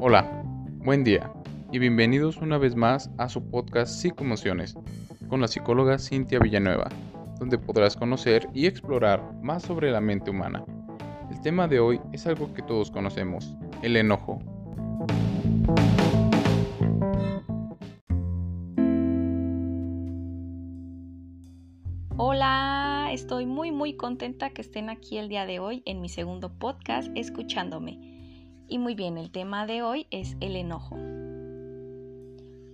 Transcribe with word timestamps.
Hola, 0.00 0.44
buen 0.76 1.02
día 1.02 1.32
y 1.72 1.80
bienvenidos 1.80 2.36
una 2.36 2.56
vez 2.56 2.76
más 2.76 3.10
a 3.18 3.28
su 3.28 3.50
podcast 3.50 4.00
Psicomociones 4.00 4.76
con 5.28 5.40
la 5.40 5.48
psicóloga 5.48 5.98
Cintia 5.98 6.38
Villanueva, 6.38 6.88
donde 7.40 7.58
podrás 7.58 7.96
conocer 7.96 8.48
y 8.54 8.66
explorar 8.66 9.34
más 9.42 9.64
sobre 9.64 9.90
la 9.90 10.00
mente 10.00 10.30
humana. 10.30 10.64
El 11.32 11.40
tema 11.40 11.66
de 11.66 11.80
hoy 11.80 12.00
es 12.12 12.28
algo 12.28 12.54
que 12.54 12.62
todos 12.62 12.92
conocemos, 12.92 13.56
el 13.82 13.96
enojo. 13.96 14.38
Hola, 22.16 23.08
estoy 23.10 23.46
muy 23.46 23.72
muy 23.72 23.96
contenta 23.96 24.50
que 24.50 24.62
estén 24.62 24.90
aquí 24.90 25.18
el 25.18 25.28
día 25.28 25.44
de 25.44 25.58
hoy 25.58 25.82
en 25.86 26.00
mi 26.00 26.08
segundo 26.08 26.56
podcast 26.56 27.08
escuchándome. 27.16 28.18
Y 28.68 28.78
muy 28.78 28.94
bien, 28.94 29.16
el 29.16 29.30
tema 29.30 29.66
de 29.66 29.82
hoy 29.82 30.06
es 30.10 30.36
el 30.40 30.54
enojo. 30.54 30.96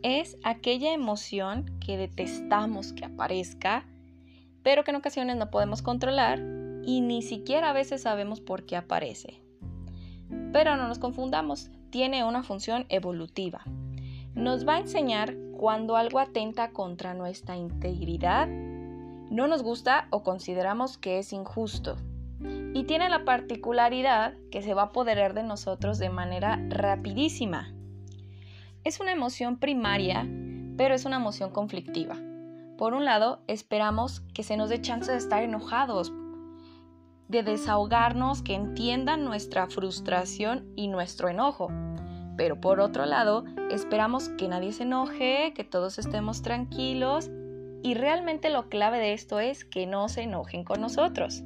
Es 0.02 0.36
aquella 0.42 0.92
emoción 0.92 1.78
que 1.78 1.96
detestamos 1.96 2.92
que 2.92 3.04
aparezca, 3.04 3.86
pero 4.64 4.82
que 4.82 4.90
en 4.90 4.96
ocasiones 4.96 5.36
no 5.36 5.50
podemos 5.50 5.82
controlar 5.82 6.40
y 6.84 7.00
ni 7.00 7.22
siquiera 7.22 7.70
a 7.70 7.72
veces 7.72 8.02
sabemos 8.02 8.40
por 8.40 8.66
qué 8.66 8.76
aparece. 8.76 9.40
Pero 10.52 10.76
no 10.76 10.88
nos 10.88 10.98
confundamos, 10.98 11.70
tiene 11.90 12.24
una 12.24 12.42
función 12.42 12.86
evolutiva. 12.88 13.62
Nos 14.34 14.66
va 14.66 14.74
a 14.74 14.80
enseñar 14.80 15.36
cuando 15.56 15.96
algo 15.96 16.18
atenta 16.18 16.72
contra 16.72 17.14
nuestra 17.14 17.56
integridad 17.56 18.48
no 18.48 19.46
nos 19.46 19.62
gusta 19.62 20.08
o 20.10 20.24
consideramos 20.24 20.98
que 20.98 21.20
es 21.20 21.32
injusto. 21.32 21.96
Y 22.74 22.84
tiene 22.84 23.08
la 23.08 23.24
particularidad 23.24 24.34
que 24.50 24.62
se 24.62 24.74
va 24.74 24.82
a 24.82 24.86
apoderar 24.86 25.34
de 25.34 25.42
nosotros 25.42 25.98
de 25.98 26.10
manera 26.10 26.60
rapidísima. 26.69 27.72
Es 28.82 29.00
una 29.00 29.12
emoción 29.12 29.58
primaria, 29.58 30.28
pero 30.77 30.94
es 30.94 31.04
una 31.04 31.16
emoción 31.16 31.50
conflictiva. 31.50 32.16
Por 32.77 32.94
un 32.94 33.04
lado, 33.04 33.42
esperamos 33.46 34.20
que 34.34 34.42
se 34.42 34.56
nos 34.56 34.69
dé 34.69 34.80
chance 34.80 35.10
de 35.10 35.19
estar 35.19 35.42
enojados, 35.42 36.12
de 37.28 37.42
desahogarnos, 37.42 38.42
que 38.42 38.54
entiendan 38.54 39.24
nuestra 39.24 39.69
frustración 39.69 40.72
y 40.76 40.88
nuestro 40.88 41.28
enojo. 41.28 41.69
Pero 42.36 42.60
por 42.60 42.80
otro 42.80 43.06
lado, 43.06 43.44
esperamos 43.70 44.28
que 44.30 44.48
nadie 44.48 44.72
se 44.72 44.82
enoje, 44.82 45.52
que 45.54 45.64
todos 45.64 45.98
estemos 45.98 46.42
tranquilos 46.42 47.30
y 47.84 47.94
realmente 47.94 48.50
lo 48.50 48.69
clave 48.69 48.98
de 48.98 49.12
esto 49.12 49.38
es 49.41 49.64
que 49.64 49.86
no 49.86 50.08
se 50.08 50.22
enojen 50.22 50.64
con 50.64 50.80
nosotros. 50.80 51.44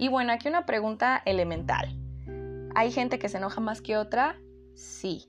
Y 0.00 0.08
bueno, 0.08 0.32
aquí 0.32 0.48
una 0.48 0.64
pregunta 0.64 1.20
elemental. 1.26 1.94
¿Hay 2.74 2.90
gente 2.90 3.18
que 3.18 3.28
se 3.28 3.36
enoja 3.36 3.60
más 3.60 3.82
que 3.82 3.98
otra? 3.98 4.40
Sí. 4.74 5.28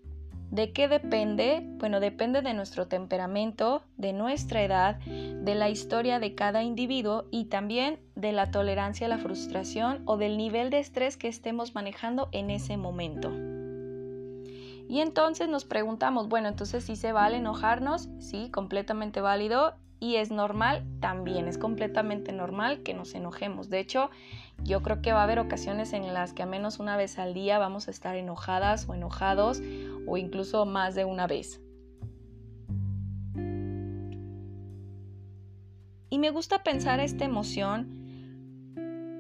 ¿De 0.50 0.72
qué 0.72 0.88
depende? 0.88 1.62
Bueno, 1.78 2.00
depende 2.00 2.42
de 2.42 2.54
nuestro 2.54 2.88
temperamento, 2.88 3.84
de 3.98 4.14
nuestra 4.14 4.64
edad, 4.64 4.96
de 5.00 5.56
la 5.56 5.70
historia 5.70 6.20
de 6.20 6.36
cada 6.36 6.64
individuo 6.64 7.26
y 7.32 7.46
también 7.46 8.00
de 8.16 8.32
la 8.32 8.50
tolerancia 8.50 9.08
a 9.08 9.10
la 9.10 9.18
frustración 9.18 10.04
o 10.06 10.16
del 10.16 10.38
nivel 10.38 10.70
de 10.70 10.80
estrés 10.80 11.18
que 11.18 11.28
estemos 11.28 11.76
manejando 11.76 12.30
en 12.32 12.50
ese 12.50 12.78
momento. 12.78 13.30
Y 14.88 15.02
entonces 15.02 15.50
nos 15.50 15.66
preguntamos, 15.66 16.30
bueno, 16.30 16.48
entonces 16.48 16.86
si 16.86 16.96
se 16.96 17.12
vale 17.12 17.38
enojarnos, 17.38 18.08
sí, 18.20 18.50
completamente 18.52 19.20
válido 19.20 19.74
y 20.02 20.16
es 20.16 20.32
normal, 20.32 20.84
también 21.00 21.48
es 21.48 21.60
completamente 21.60 22.32
normal 22.32 22.82
que 22.82 22.96
nos 22.96 23.14
enojemos. 23.14 23.70
De 23.70 23.80
hecho, 23.80 24.10
yo 24.64 24.82
creo 24.82 25.02
que 25.02 25.12
va 25.12 25.22
a 25.22 25.24
haber 25.24 25.40
ocasiones 25.40 25.94
en 25.94 26.14
las 26.14 26.34
que 26.34 26.44
a 26.44 26.46
menos 26.46 26.80
una 26.80 26.98
vez 26.98 27.20
al 27.20 27.34
día 27.34 27.60
vamos 27.60 27.88
a 27.88 27.92
estar 27.92 28.16
enojadas 28.16 28.88
o 28.88 28.94
enojados 28.94 29.62
o 30.08 30.18
incluso 30.18 30.66
más 30.66 30.96
de 30.96 31.06
una 31.06 31.28
vez. 31.28 31.62
Y 36.10 36.20
me 36.20 36.30
gusta 36.30 36.62
pensar 36.62 37.00
esta 37.00 37.24
emoción 37.24 38.02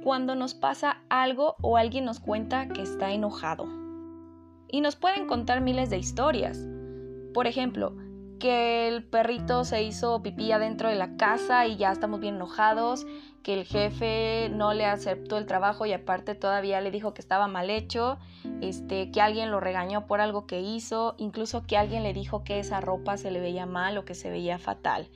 cuando 0.03 0.35
nos 0.35 0.53
pasa 0.53 1.01
algo 1.09 1.55
o 1.61 1.77
alguien 1.77 2.05
nos 2.05 2.19
cuenta 2.19 2.67
que 2.67 2.81
está 2.81 3.11
enojado. 3.11 3.65
Y 4.67 4.81
nos 4.81 4.95
pueden 4.95 5.27
contar 5.27 5.61
miles 5.61 5.89
de 5.89 5.97
historias. 5.97 6.59
Por 7.33 7.47
ejemplo, 7.47 7.95
que 8.41 8.87
el 8.87 9.03
perrito 9.03 9.63
se 9.65 9.83
hizo 9.83 10.23
pipí 10.23 10.51
adentro 10.51 10.89
de 10.89 10.95
la 10.95 11.15
casa 11.15 11.67
y 11.67 11.77
ya 11.77 11.91
estamos 11.91 12.19
bien 12.19 12.35
enojados, 12.35 13.05
que 13.43 13.53
el 13.53 13.65
jefe 13.65 14.49
no 14.49 14.73
le 14.73 14.85
aceptó 14.85 15.37
el 15.37 15.45
trabajo 15.45 15.85
y 15.85 15.93
aparte 15.93 16.33
todavía 16.33 16.81
le 16.81 16.89
dijo 16.89 17.13
que 17.13 17.21
estaba 17.21 17.47
mal 17.47 17.69
hecho, 17.69 18.17
este, 18.61 19.11
que 19.11 19.21
alguien 19.21 19.51
lo 19.51 19.59
regañó 19.59 20.07
por 20.07 20.21
algo 20.21 20.47
que 20.47 20.59
hizo, 20.59 21.13
incluso 21.19 21.67
que 21.67 21.77
alguien 21.77 22.01
le 22.01 22.13
dijo 22.13 22.43
que 22.43 22.59
esa 22.59 22.81
ropa 22.81 23.15
se 23.15 23.29
le 23.29 23.41
veía 23.41 23.67
mal 23.67 23.95
o 23.99 24.05
que 24.05 24.15
se 24.15 24.31
veía 24.31 24.57
fatal. 24.57 25.07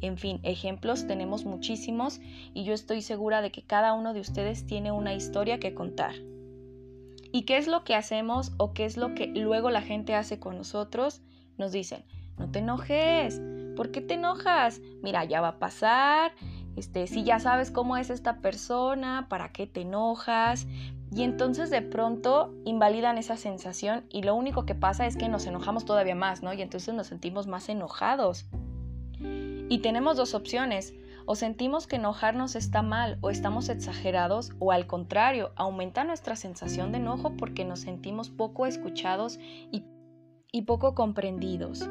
En 0.00 0.16
fin, 0.16 0.40
ejemplos 0.42 1.06
tenemos 1.06 1.44
muchísimos 1.44 2.18
y 2.54 2.64
yo 2.64 2.72
estoy 2.72 3.02
segura 3.02 3.42
de 3.42 3.52
que 3.52 3.62
cada 3.62 3.92
uno 3.92 4.14
de 4.14 4.20
ustedes 4.20 4.64
tiene 4.64 4.90
una 4.90 5.12
historia 5.12 5.60
que 5.60 5.74
contar. 5.74 6.14
¿Y 7.30 7.42
qué 7.42 7.58
es 7.58 7.66
lo 7.66 7.84
que 7.84 7.94
hacemos 7.94 8.52
o 8.56 8.72
qué 8.72 8.86
es 8.86 8.96
lo 8.96 9.14
que 9.14 9.26
luego 9.26 9.68
la 9.68 9.82
gente 9.82 10.14
hace 10.14 10.40
con 10.40 10.56
nosotros? 10.56 11.20
Nos 11.58 11.72
dicen, 11.72 12.04
no 12.38 12.50
te 12.50 12.60
enojes. 12.60 13.40
¿Por 13.76 13.90
qué 13.90 14.00
te 14.00 14.14
enojas? 14.14 14.80
Mira, 15.02 15.24
ya 15.24 15.40
va 15.40 15.48
a 15.48 15.58
pasar. 15.58 16.32
Este, 16.76 17.06
si 17.06 17.24
ya 17.24 17.40
sabes 17.40 17.70
cómo 17.70 17.96
es 17.96 18.10
esta 18.10 18.38
persona, 18.38 19.26
¿para 19.28 19.52
qué 19.52 19.66
te 19.66 19.82
enojas? 19.82 20.66
Y 21.12 21.24
entonces 21.24 21.70
de 21.70 21.82
pronto 21.82 22.54
invalidan 22.64 23.18
esa 23.18 23.36
sensación 23.36 24.04
y 24.10 24.22
lo 24.22 24.34
único 24.34 24.64
que 24.64 24.76
pasa 24.76 25.06
es 25.06 25.16
que 25.16 25.28
nos 25.28 25.46
enojamos 25.46 25.84
todavía 25.84 26.14
más, 26.14 26.42
¿no? 26.42 26.52
Y 26.52 26.62
entonces 26.62 26.94
nos 26.94 27.08
sentimos 27.08 27.46
más 27.48 27.68
enojados. 27.68 28.46
Y 29.18 29.78
tenemos 29.82 30.16
dos 30.16 30.34
opciones. 30.34 30.94
O 31.26 31.36
sentimos 31.36 31.86
que 31.86 31.96
enojarnos 31.96 32.56
está 32.56 32.82
mal 32.82 33.18
o 33.20 33.30
estamos 33.30 33.68
exagerados 33.68 34.52
o 34.58 34.72
al 34.72 34.86
contrario, 34.86 35.52
aumenta 35.54 36.02
nuestra 36.02 36.34
sensación 36.34 36.90
de 36.90 36.98
enojo 36.98 37.36
porque 37.36 37.64
nos 37.64 37.80
sentimos 37.80 38.30
poco 38.30 38.66
escuchados 38.66 39.38
y, 39.70 39.84
y 40.50 40.62
poco 40.62 40.94
comprendidos. 40.94 41.88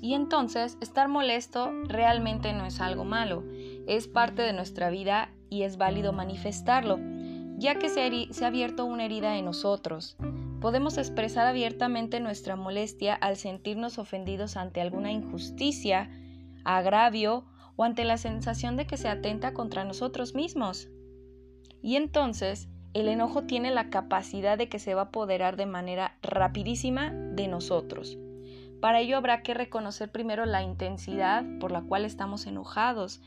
Y 0.00 0.14
entonces 0.14 0.78
estar 0.80 1.08
molesto 1.08 1.72
realmente 1.84 2.52
no 2.52 2.66
es 2.66 2.80
algo 2.80 3.04
malo, 3.04 3.44
es 3.86 4.06
parte 4.06 4.42
de 4.42 4.52
nuestra 4.52 4.90
vida 4.90 5.32
y 5.50 5.62
es 5.62 5.76
válido 5.76 6.12
manifestarlo, 6.12 6.98
ya 7.56 7.74
que 7.76 7.88
se, 7.88 8.02
ha 8.02 8.46
abierto 8.46 8.84
una 8.84 9.04
herida 9.04 9.36
en 9.36 9.44
nosotros. 9.44 10.16
Podemos 10.60 10.98
expresar 10.98 11.46
abiertamente 11.46 12.20
nuestra 12.20 12.54
molestia 12.54 13.14
al 13.14 13.36
sentirnos 13.36 13.98
ofendidos 13.98 14.56
ante 14.56 14.80
alguna 14.80 15.10
injusticia, 15.10 16.10
agravio 16.64 17.44
o 17.76 17.84
ante 17.84 18.04
la 18.04 18.18
sensación 18.18 18.76
de 18.76 18.86
que 18.86 18.96
se 18.96 19.08
atenta 19.08 19.52
contra 19.52 19.84
nosotros 19.84 20.34
mismos. 20.34 20.88
Y 21.82 21.96
entonces 21.96 22.68
el 22.92 23.08
enojo 23.08 23.44
tiene 23.44 23.70
la 23.70 23.90
capacidad 23.90 24.58
de 24.58 24.68
que 24.68 24.78
se 24.78 24.94
va 24.94 25.02
a 25.02 25.04
apoderar 25.06 25.56
de 25.56 25.66
manera 25.66 26.18
rapidísima 26.22 27.12
de 27.12 27.46
nosotros 27.46 28.18
para 28.80 29.00
ello 29.00 29.16
habrá 29.16 29.42
que 29.42 29.54
reconocer 29.54 30.10
primero 30.10 30.46
la 30.46 30.62
intensidad 30.62 31.44
por 31.60 31.72
la 31.72 31.82
cual 31.82 32.04
estamos 32.04 32.46
enojados. 32.46 33.20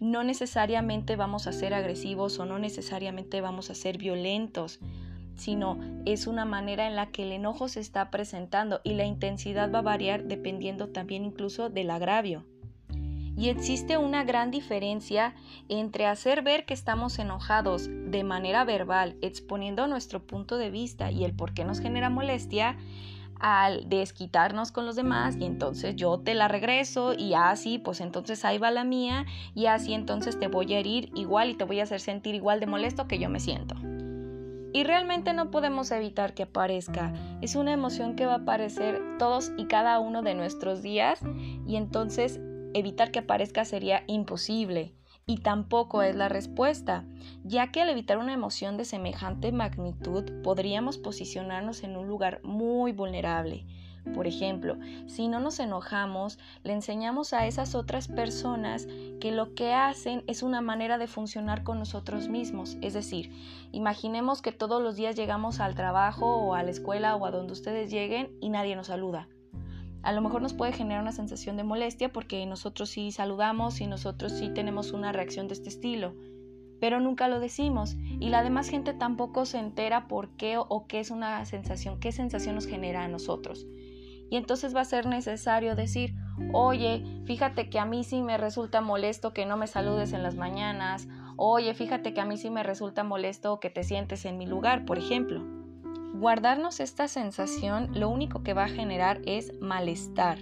No 0.00 0.22
necesariamente 0.22 1.16
vamos 1.16 1.46
a 1.46 1.52
ser 1.52 1.74
agresivos 1.74 2.38
o 2.38 2.46
no 2.46 2.58
necesariamente 2.58 3.40
vamos 3.40 3.70
a 3.70 3.74
ser 3.74 3.98
violentos, 3.98 4.80
sino 5.34 5.78
es 6.04 6.26
una 6.26 6.44
manera 6.44 6.86
en 6.86 6.96
la 6.96 7.06
que 7.10 7.22
el 7.22 7.32
enojo 7.32 7.68
se 7.68 7.80
está 7.80 8.10
presentando 8.10 8.80
y 8.84 8.94
la 8.94 9.06
intensidad 9.06 9.72
va 9.72 9.78
a 9.78 9.82
variar 9.82 10.24
dependiendo 10.24 10.88
también 10.88 11.24
incluso 11.24 11.70
del 11.70 11.90
agravio. 11.90 12.44
Y 13.38 13.50
existe 13.50 13.96
una 13.98 14.24
gran 14.24 14.50
diferencia 14.50 15.36
entre 15.68 16.06
hacer 16.06 16.42
ver 16.42 16.64
que 16.64 16.74
estamos 16.74 17.20
enojados 17.20 17.88
de 17.88 18.24
manera 18.24 18.64
verbal, 18.64 19.16
exponiendo 19.22 19.86
nuestro 19.86 20.26
punto 20.26 20.58
de 20.58 20.70
vista 20.70 21.12
y 21.12 21.24
el 21.24 21.34
por 21.34 21.54
qué 21.54 21.64
nos 21.64 21.78
genera 21.78 22.10
molestia, 22.10 22.76
al 23.40 23.88
desquitarnos 23.88 24.72
con 24.72 24.86
los 24.86 24.96
demás 24.96 25.36
y 25.38 25.44
entonces 25.44 25.96
yo 25.96 26.18
te 26.18 26.34
la 26.34 26.48
regreso 26.48 27.14
y 27.14 27.34
así 27.34 27.78
pues 27.78 28.00
entonces 28.00 28.44
ahí 28.44 28.58
va 28.58 28.70
la 28.70 28.84
mía 28.84 29.26
y 29.54 29.66
así 29.66 29.94
entonces 29.94 30.38
te 30.38 30.48
voy 30.48 30.74
a 30.74 30.78
herir 30.78 31.10
igual 31.14 31.50
y 31.50 31.54
te 31.54 31.64
voy 31.64 31.80
a 31.80 31.84
hacer 31.84 32.00
sentir 32.00 32.34
igual 32.34 32.60
de 32.60 32.66
molesto 32.66 33.06
que 33.06 33.18
yo 33.18 33.28
me 33.28 33.40
siento. 33.40 33.76
Y 34.72 34.84
realmente 34.84 35.32
no 35.32 35.50
podemos 35.50 35.90
evitar 35.90 36.34
que 36.34 36.42
aparezca. 36.42 37.14
Es 37.40 37.56
una 37.56 37.72
emoción 37.72 38.16
que 38.16 38.26
va 38.26 38.34
a 38.34 38.38
aparecer 38.38 39.00
todos 39.18 39.50
y 39.56 39.64
cada 39.64 39.98
uno 39.98 40.22
de 40.22 40.34
nuestros 40.34 40.82
días 40.82 41.20
y 41.66 41.76
entonces 41.76 42.38
evitar 42.74 43.10
que 43.10 43.20
aparezca 43.20 43.64
sería 43.64 44.04
imposible 44.06 44.92
y 45.28 45.36
tampoco 45.36 46.00
es 46.02 46.16
la 46.16 46.30
respuesta, 46.30 47.04
ya 47.44 47.70
que 47.70 47.82
al 47.82 47.90
evitar 47.90 48.16
una 48.16 48.32
emoción 48.32 48.78
de 48.78 48.86
semejante 48.86 49.52
magnitud 49.52 50.24
podríamos 50.42 50.96
posicionarnos 50.96 51.84
en 51.84 51.98
un 51.98 52.08
lugar 52.08 52.40
muy 52.42 52.92
vulnerable, 52.92 53.66
Por 54.14 54.26
ejemplo, 54.26 54.78
si 55.06 55.28
no 55.28 55.38
nos 55.38 55.60
enojamos, 55.60 56.38
le 56.64 56.72
enseñamos 56.72 57.34
a 57.34 57.46
esas 57.46 57.74
otras 57.74 58.08
personas 58.08 58.88
que 59.20 59.32
lo 59.32 59.54
que 59.54 59.74
hacen 59.74 60.24
es 60.26 60.42
una 60.42 60.62
manera 60.62 60.96
de 60.96 61.08
funcionar 61.08 61.62
con 61.62 61.78
nosotros 61.78 62.28
mismos. 62.28 62.78
Es 62.80 62.94
decir, 62.94 63.30
imaginemos 63.70 64.40
que 64.40 64.50
todos 64.50 64.82
los 64.82 64.96
días 64.96 65.14
llegamos 65.14 65.60
al 65.60 65.74
trabajo 65.74 66.36
o 66.36 66.54
a 66.54 66.62
la 66.62 66.70
escuela 66.70 67.16
o 67.16 67.26
a 67.26 67.30
donde 67.30 67.52
ustedes 67.52 67.90
lleguen 67.90 68.30
y 68.40 68.48
nadie 68.48 68.76
nos 68.76 68.86
saluda. 68.86 69.28
A 70.02 70.12
lo 70.12 70.20
mejor 70.20 70.42
nos 70.42 70.54
puede 70.54 70.72
generar 70.72 71.02
una 71.02 71.12
sensación 71.12 71.56
de 71.56 71.64
molestia 71.64 72.12
porque 72.12 72.44
nosotros 72.46 72.90
sí 72.90 73.10
saludamos 73.12 73.80
y 73.80 73.86
nosotros 73.86 74.32
sí 74.32 74.50
tenemos 74.50 74.92
una 74.92 75.12
reacción 75.12 75.48
de 75.48 75.54
este 75.54 75.68
estilo, 75.68 76.14
pero 76.80 77.00
nunca 77.00 77.28
lo 77.28 77.40
decimos 77.40 77.96
y 78.20 78.28
la 78.28 78.42
demás 78.42 78.68
gente 78.68 78.94
tampoco 78.94 79.44
se 79.44 79.58
entera 79.58 80.06
por 80.06 80.30
qué 80.36 80.56
o, 80.56 80.86
qué 80.86 81.00
es 81.00 81.10
una 81.10 81.44
sensación, 81.44 81.98
qué 81.98 82.12
sensación 82.12 82.54
nos 82.54 82.66
genera 82.66 83.04
a 83.04 83.08
nosotros. 83.08 83.66
Y 84.30 84.36
entonces 84.36 84.76
va 84.76 84.82
a 84.82 84.84
ser 84.84 85.06
necesario 85.06 85.74
decir, 85.74 86.14
oye, 86.52 87.02
fíjate 87.24 87.70
que 87.70 87.78
a 87.78 87.86
mí 87.86 88.04
sí 88.04 88.22
me 88.22 88.36
resulta 88.36 88.80
molesto 88.80 89.32
que 89.32 89.46
no 89.46 89.56
me 89.56 89.66
saludes 89.66 90.12
en 90.12 90.22
las 90.22 90.36
mañanas, 90.36 91.08
oye, 91.36 91.72
fíjate 91.74 92.12
que 92.12 92.20
a 92.20 92.26
mí 92.26 92.36
sí 92.36 92.50
me 92.50 92.62
resulta 92.62 93.04
molesto 93.04 93.58
que 93.58 93.70
te 93.70 93.84
sientes 93.84 94.24
en 94.26 94.36
mi 94.38 94.46
lugar, 94.46 94.84
por 94.84 94.98
ejemplo. 94.98 95.57
Guardarnos 96.18 96.80
esta 96.80 97.06
sensación 97.06 97.90
lo 97.94 98.08
único 98.08 98.42
que 98.42 98.52
va 98.52 98.64
a 98.64 98.68
generar 98.68 99.20
es 99.24 99.52
malestar, 99.60 100.38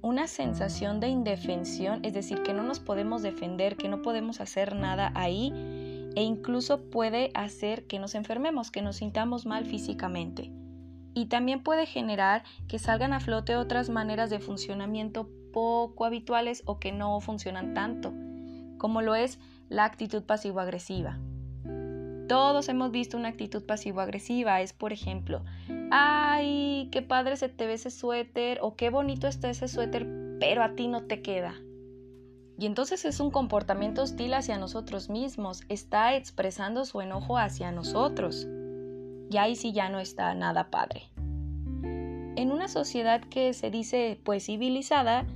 una 0.00 0.28
sensación 0.28 1.00
de 1.00 1.08
indefensión, 1.08 2.04
es 2.04 2.14
decir, 2.14 2.44
que 2.44 2.52
no 2.52 2.62
nos 2.62 2.78
podemos 2.78 3.20
defender, 3.20 3.76
que 3.76 3.88
no 3.88 4.00
podemos 4.00 4.40
hacer 4.40 4.76
nada 4.76 5.10
ahí 5.16 5.52
e 6.14 6.22
incluso 6.22 6.84
puede 6.88 7.32
hacer 7.34 7.88
que 7.88 7.98
nos 7.98 8.14
enfermemos, 8.14 8.70
que 8.70 8.80
nos 8.80 8.96
sintamos 8.96 9.44
mal 9.44 9.66
físicamente. 9.66 10.52
Y 11.14 11.26
también 11.26 11.64
puede 11.64 11.86
generar 11.86 12.44
que 12.68 12.78
salgan 12.78 13.12
a 13.12 13.18
flote 13.18 13.56
otras 13.56 13.88
maneras 13.88 14.30
de 14.30 14.38
funcionamiento 14.38 15.28
poco 15.52 16.04
habituales 16.04 16.62
o 16.64 16.78
que 16.78 16.92
no 16.92 17.20
funcionan 17.20 17.74
tanto, 17.74 18.12
como 18.78 19.02
lo 19.02 19.16
es 19.16 19.40
la 19.68 19.84
actitud 19.84 20.22
pasivo-agresiva. 20.22 21.18
Todos 22.28 22.68
hemos 22.68 22.90
visto 22.90 23.16
una 23.16 23.28
actitud 23.28 23.64
pasivo-agresiva. 23.64 24.60
Es, 24.60 24.72
por 24.72 24.92
ejemplo, 24.92 25.42
ay, 25.90 26.88
qué 26.92 27.02
padre 27.02 27.36
se 27.36 27.48
te 27.48 27.66
ve 27.66 27.74
ese 27.74 27.90
suéter 27.90 28.58
o 28.62 28.76
qué 28.76 28.90
bonito 28.90 29.26
está 29.26 29.50
ese 29.50 29.68
suéter, 29.68 30.06
pero 30.40 30.62
a 30.62 30.74
ti 30.74 30.88
no 30.88 31.04
te 31.04 31.22
queda. 31.22 31.54
Y 32.58 32.66
entonces 32.66 33.04
es 33.04 33.18
un 33.18 33.30
comportamiento 33.30 34.02
hostil 34.02 34.34
hacia 34.34 34.58
nosotros 34.58 35.10
mismos, 35.10 35.62
está 35.68 36.14
expresando 36.14 36.84
su 36.84 37.00
enojo 37.00 37.38
hacia 37.38 37.72
nosotros. 37.72 38.46
Y 39.30 39.36
ahí 39.38 39.56
sí 39.56 39.72
ya 39.72 39.88
no 39.88 39.98
está 39.98 40.34
nada 40.34 40.70
padre. 40.70 41.10
En 42.34 42.52
una 42.52 42.68
sociedad 42.68 43.20
que 43.20 43.52
se 43.52 43.70
dice 43.70 44.20
pues 44.24 44.46
civilizada, 44.46 45.26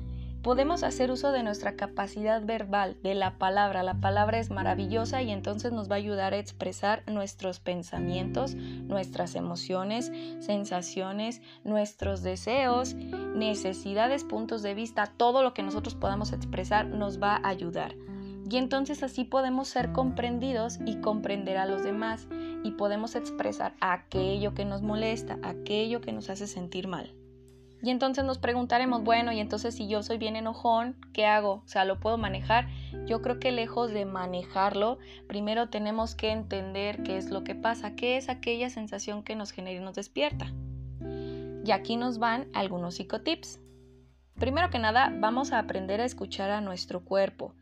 podemos 0.46 0.84
hacer 0.84 1.10
uso 1.10 1.32
de 1.32 1.42
nuestra 1.42 1.74
capacidad 1.74 2.40
verbal, 2.40 2.96
de 3.02 3.16
la 3.16 3.36
palabra. 3.36 3.82
La 3.82 4.00
palabra 4.00 4.38
es 4.38 4.52
maravillosa 4.52 5.20
y 5.20 5.32
entonces 5.32 5.72
nos 5.72 5.90
va 5.90 5.96
a 5.96 5.98
ayudar 5.98 6.34
a 6.34 6.38
expresar 6.38 7.02
nuestros 7.08 7.58
pensamientos, 7.58 8.54
nuestras 8.54 9.34
emociones, 9.34 10.12
sensaciones, 10.38 11.42
nuestros 11.64 12.22
deseos, 12.22 12.94
necesidades, 12.94 14.22
puntos 14.22 14.62
de 14.62 14.74
vista, 14.74 15.12
todo 15.16 15.42
lo 15.42 15.52
que 15.52 15.64
nosotros 15.64 15.96
podamos 15.96 16.32
expresar 16.32 16.86
nos 16.86 17.20
va 17.20 17.40
a 17.42 17.48
ayudar. 17.48 17.96
Y 18.48 18.58
entonces 18.58 19.02
así 19.02 19.24
podemos 19.24 19.66
ser 19.66 19.90
comprendidos 19.90 20.78
y 20.86 21.00
comprender 21.00 21.56
a 21.56 21.66
los 21.66 21.82
demás 21.82 22.28
y 22.62 22.70
podemos 22.70 23.16
expresar 23.16 23.74
aquello 23.80 24.54
que 24.54 24.64
nos 24.64 24.80
molesta, 24.80 25.40
aquello 25.42 26.00
que 26.00 26.12
nos 26.12 26.30
hace 26.30 26.46
sentir 26.46 26.86
mal. 26.86 27.12
Y 27.86 27.90
entonces 27.90 28.24
nos 28.24 28.38
preguntaremos, 28.38 29.04
bueno, 29.04 29.30
y 29.30 29.38
entonces 29.38 29.76
si 29.76 29.86
yo 29.86 30.02
soy 30.02 30.18
bien 30.18 30.34
enojón, 30.34 30.96
¿qué 31.12 31.24
hago? 31.24 31.62
O 31.64 31.68
sea, 31.68 31.84
¿lo 31.84 32.00
puedo 32.00 32.18
manejar? 32.18 32.66
Yo 33.06 33.22
creo 33.22 33.38
que 33.38 33.52
lejos 33.52 33.92
de 33.92 34.04
manejarlo, 34.04 34.98
primero 35.28 35.68
tenemos 35.68 36.16
que 36.16 36.32
entender 36.32 37.04
qué 37.04 37.16
es 37.16 37.30
lo 37.30 37.44
que 37.44 37.54
pasa, 37.54 37.94
qué 37.94 38.16
es 38.16 38.28
aquella 38.28 38.70
sensación 38.70 39.22
que 39.22 39.36
nos 39.36 39.52
genera 39.52 39.80
y 39.80 39.84
nos 39.84 39.94
despierta. 39.94 40.52
Y 41.64 41.70
aquí 41.70 41.96
nos 41.96 42.18
van 42.18 42.48
algunos 42.54 42.96
psicotips. 42.96 43.60
Primero 44.34 44.68
que 44.68 44.80
nada, 44.80 45.14
vamos 45.20 45.52
a 45.52 45.60
aprender 45.60 46.00
a 46.00 46.06
escuchar 46.06 46.50
a 46.50 46.60
nuestro 46.60 47.04
cuerpo. 47.04 47.54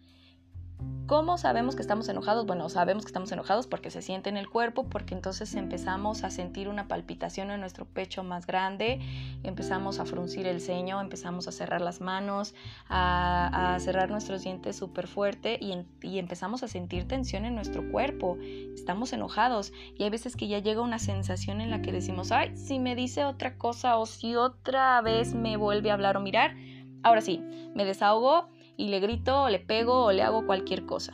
¿Cómo 1.07 1.37
sabemos 1.37 1.77
que 1.77 1.83
estamos 1.83 2.09
enojados? 2.09 2.47
Bueno, 2.47 2.71
sabemos 2.71 3.05
que 3.05 3.09
estamos 3.09 3.31
enojados 3.31 3.67
porque 3.67 3.91
se 3.91 4.01
siente 4.01 4.31
en 4.31 4.39
el 4.39 4.49
cuerpo, 4.49 4.89
porque 4.89 5.15
entonces 5.15 5.55
empezamos 5.55 6.25
a 6.25 6.31
sentir 6.31 6.67
una 6.67 6.89
palpitación 6.89 7.51
en 7.51 7.61
nuestro 7.61 7.85
pecho 7.85 8.25
más 8.25 8.47
grande, 8.47 9.01
empezamos 9.43 10.01
a 10.01 10.07
fruncir 10.07 10.47
el 10.47 10.63
ceño, 10.63 11.03
empezamos 11.03 11.47
a 11.47 11.53
cerrar 11.53 11.83
las 11.83 12.01
manos, 12.01 12.55
a, 12.89 13.77
cerrar 13.81 14.11
nuestros 14.11 14.45
dientes 14.45 14.77
súper 14.77 15.07
fuerte 15.07 15.59
y, 15.61 15.85
y 16.01 16.19
empezamos 16.19 16.63
a 16.63 16.69
sentir 16.69 17.07
tensión 17.07 17.45
en 17.45 17.55
nuestro 17.55 17.87
cuerpo. 17.93 18.39
Estamos 18.75 19.13
enojados 19.13 19.75
y 19.99 20.05
hay 20.05 20.11
veces 20.11 20.37
que 20.37 20.49
ya 20.49 20.61
llega 20.61 20.81
una 20.81 20.99
sensación 20.99 21.61
en 21.61 21.71
la 21.71 21.83
que 21.83 21.93
decimos, 21.93 22.33
ay, 22.33 22.57
si 22.57 22.79
me 22.79 22.97
dice 22.97 23.27
otra 23.27 23.59
cosa 23.59 23.99
o 23.99 24.07
si 24.07 24.37
otra 24.37 25.03
vez 25.03 25.35
me 25.35 25.59
vuelve 25.59 25.91
a 25.91 25.95
hablar 25.95 26.17
o 26.17 26.21
mirar, 26.21 26.57
ahora 27.03 27.21
sí, 27.21 27.43
me 27.75 27.85
desahogo 27.85 28.54
y 28.77 28.89
le 28.89 29.01
grito 29.01 29.43
o 29.43 29.49
le 29.49 29.59
pego 29.59 30.05
o 30.05 30.13
le 30.13 30.23
hago 30.23 30.47
cualquier 30.47 30.87
cosa. 30.87 31.13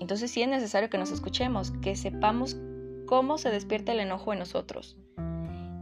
Entonces 0.00 0.30
sí 0.30 0.42
es 0.42 0.48
necesario 0.48 0.90
que 0.90 0.98
nos 0.98 1.10
escuchemos, 1.10 1.70
que 1.82 1.96
sepamos 1.96 2.56
cómo 3.06 3.38
se 3.38 3.50
despierta 3.50 3.92
el 3.92 4.00
enojo 4.00 4.32
en 4.32 4.40
nosotros. 4.40 4.96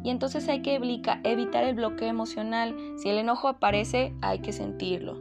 Y 0.02 0.11
entonces 0.11 0.49
hay 0.49 0.62
que 0.62 0.75
evitar 0.75 1.64
el 1.64 1.75
bloqueo 1.75 2.08
emocional. 2.08 2.76
Si 2.99 3.08
el 3.08 3.19
enojo 3.19 3.49
aparece, 3.49 4.14
hay 4.22 4.40
que 4.40 4.52
sentirlo. 4.52 5.20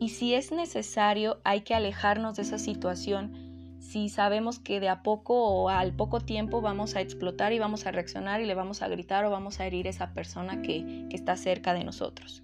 Y 0.00 0.10
si 0.10 0.34
es 0.34 0.52
necesario, 0.52 1.38
hay 1.44 1.62
que 1.62 1.74
alejarnos 1.74 2.36
de 2.36 2.42
esa 2.42 2.58
situación 2.58 3.48
si 3.80 4.08
sabemos 4.08 4.58
que 4.58 4.80
de 4.80 4.88
a 4.88 5.02
poco 5.02 5.34
o 5.34 5.68
al 5.68 5.94
poco 5.94 6.20
tiempo 6.20 6.60
vamos 6.60 6.96
a 6.96 7.00
explotar 7.00 7.52
y 7.52 7.58
vamos 7.58 7.86
a 7.86 7.92
reaccionar 7.92 8.40
y 8.40 8.46
le 8.46 8.54
vamos 8.54 8.82
a 8.82 8.88
gritar 8.88 9.24
o 9.24 9.30
vamos 9.30 9.60
a 9.60 9.66
herir 9.66 9.86
a 9.86 9.90
esa 9.90 10.12
persona 10.14 10.62
que, 10.62 11.06
que 11.08 11.16
está 11.16 11.36
cerca 11.36 11.74
de 11.74 11.84
nosotros. 11.84 12.42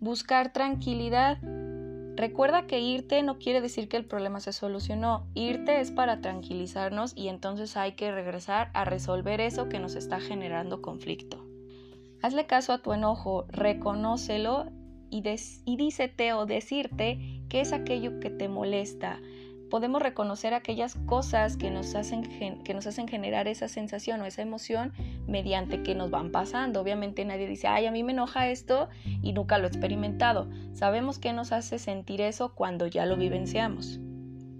Buscar 0.00 0.52
tranquilidad 0.52 1.38
Recuerda 2.16 2.66
que 2.66 2.80
irte 2.80 3.22
no 3.22 3.38
quiere 3.38 3.60
decir 3.60 3.90
que 3.90 3.98
el 3.98 4.06
problema 4.06 4.40
se 4.40 4.54
solucionó. 4.54 5.26
Irte 5.34 5.80
es 5.80 5.90
para 5.90 6.22
tranquilizarnos 6.22 7.12
y 7.14 7.28
entonces 7.28 7.76
hay 7.76 7.92
que 7.92 8.10
regresar 8.10 8.70
a 8.72 8.86
resolver 8.86 9.42
eso 9.42 9.68
que 9.68 9.78
nos 9.78 9.94
está 9.94 10.18
generando 10.18 10.80
conflicto. 10.80 11.44
Hazle 12.22 12.46
caso 12.46 12.72
a 12.72 12.78
tu 12.78 12.94
enojo, 12.94 13.44
reconócelo 13.48 14.70
y, 15.10 15.22
y 15.66 15.76
dícete 15.76 16.32
o 16.32 16.46
decirte 16.46 17.42
qué 17.50 17.60
es 17.60 17.74
aquello 17.74 18.18
que 18.18 18.30
te 18.30 18.48
molesta, 18.48 19.20
podemos 19.70 20.02
reconocer 20.02 20.54
aquellas 20.54 20.94
cosas 21.06 21.56
que 21.56 21.70
nos, 21.70 21.94
hacen, 21.94 22.22
que 22.62 22.74
nos 22.74 22.86
hacen 22.86 23.08
generar 23.08 23.48
esa 23.48 23.68
sensación 23.68 24.20
o 24.20 24.26
esa 24.26 24.42
emoción 24.42 24.92
mediante 25.26 25.82
que 25.82 25.94
nos 25.94 26.10
van 26.10 26.30
pasando. 26.30 26.80
Obviamente 26.80 27.24
nadie 27.24 27.46
dice, 27.46 27.66
ay, 27.66 27.86
a 27.86 27.90
mí 27.90 28.02
me 28.02 28.12
enoja 28.12 28.48
esto 28.48 28.88
y 29.22 29.32
nunca 29.32 29.58
lo 29.58 29.64
he 29.64 29.68
experimentado. 29.68 30.48
Sabemos 30.72 31.18
que 31.18 31.32
nos 31.32 31.52
hace 31.52 31.78
sentir 31.78 32.20
eso 32.20 32.54
cuando 32.54 32.86
ya 32.86 33.06
lo 33.06 33.16
vivenciamos. 33.16 34.00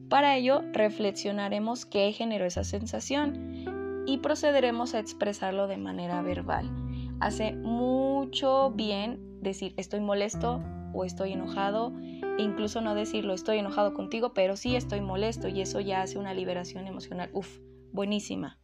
Para 0.09 0.37
ello, 0.37 0.63
reflexionaremos 0.73 1.85
qué 1.85 2.13
generó 2.13 2.45
esa 2.45 2.65
sensación 2.65 4.05
y 4.07 4.19
procederemos 4.19 4.95
a 4.95 5.01
expresarlo 5.01 5.67
de 5.67 5.79
manera 5.79 6.23
verbal. 6.23 6.71
Hace 7.19 7.53
mucho 7.55 8.71
bien 8.71 9.19
decir 9.41 9.75
estoy 9.77 10.01
molesto 10.01 10.63
o 10.93 11.05
estoy 11.05 11.33
enojado 11.33 11.93
incluso 12.39 12.81
no 12.81 12.95
decirlo 12.95 13.35
estoy 13.35 13.59
enojado 13.59 13.95
contigo, 13.95 14.33
pero 14.35 14.57
sí 14.57 14.77
estoy 14.77 15.01
molesto 15.01 15.49
y 15.49 15.61
eso 15.61 15.81
ya 15.81 16.03
hace 16.03 16.19
una 16.19 16.35
liberación 16.35 16.87
emocional. 16.87 17.31
Uf, 17.33 17.59
buenísima. 17.93 18.59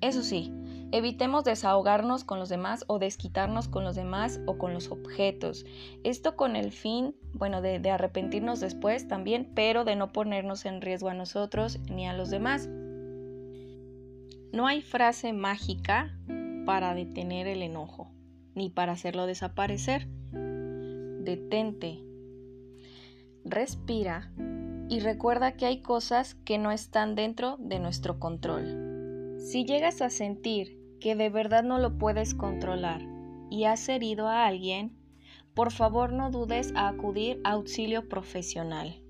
Eso 0.00 0.22
sí, 0.22 0.52
evitemos 0.92 1.44
desahogarnos 1.44 2.24
con 2.24 2.38
los 2.38 2.48
demás 2.48 2.84
o 2.86 2.98
desquitarnos 2.98 3.68
con 3.68 3.82
los 3.84 3.96
demás 3.96 4.40
o 4.46 4.58
con 4.58 4.74
los 4.74 4.90
objetos. 4.90 5.64
Esto 6.04 6.36
con 6.36 6.54
el 6.54 6.70
fin, 6.70 7.16
bueno, 7.32 7.62
de 7.62 7.90
arrepentirnos 7.90 8.60
después 8.60 9.08
también, 9.08 9.50
pero 9.54 9.84
de 9.84 9.96
no 9.96 10.12
ponernos 10.12 10.66
en 10.66 10.80
riesgo 10.80 11.08
a 11.08 11.14
nosotros 11.14 11.80
ni 11.90 12.06
a 12.06 12.12
los 12.12 12.30
demás. 12.30 12.68
No 14.52 14.66
hay 14.66 14.80
frase 14.80 15.32
mágica 15.32 16.16
para 16.64 16.94
detener 16.94 17.46
el 17.46 17.62
enojo, 17.62 18.10
ni 18.54 18.70
para 18.70 18.92
hacerlo 18.92 19.26
desaparecer. 19.26 20.08
Detente, 21.20 22.05
respira 23.46 24.30
y 24.88 25.00
recuerda 25.00 25.52
que 25.52 25.66
hay 25.66 25.80
cosas 25.80 26.34
que 26.44 26.58
no 26.58 26.70
están 26.70 27.14
dentro 27.14 27.56
de 27.58 27.78
nuestro 27.78 28.18
control. 28.18 29.38
Si 29.38 29.64
llegas 29.64 30.02
a 30.02 30.10
sentir 30.10 30.78
que 31.00 31.16
de 31.16 31.30
verdad 31.30 31.62
no 31.62 31.78
lo 31.78 31.96
puedes 31.98 32.34
controlar 32.34 33.00
y 33.50 33.64
has 33.64 33.88
herido 33.88 34.28
a 34.28 34.46
alguien, 34.46 34.96
por 35.54 35.72
favor 35.72 36.12
no 36.12 36.30
dudes 36.30 36.74
a 36.76 36.88
acudir 36.88 37.40
a 37.44 37.52
auxilio 37.52 38.06
profesional. 38.08 39.02